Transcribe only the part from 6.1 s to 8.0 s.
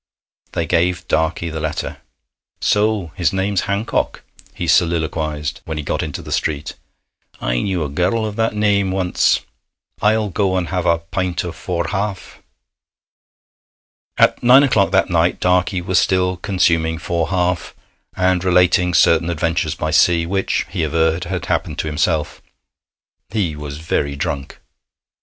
the street. 'I knew a